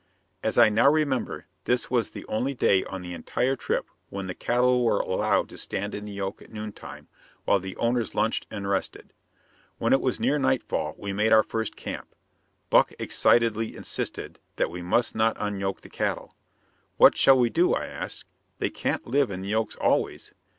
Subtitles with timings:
[0.41, 4.33] As I now remember, this was the only day on the entire trip when the
[4.33, 7.07] cattle were allowed to stand in the yoke at noontime,
[7.45, 9.13] while the owners lunched and rested.
[9.77, 12.15] When it was near nightfall we made our first camp.
[12.71, 16.31] Buck excitedly insisted that we must not unyoke the cattle.
[16.97, 18.25] "What shall we do?" I asked.
[18.57, 20.33] "They can't live in the yoke always."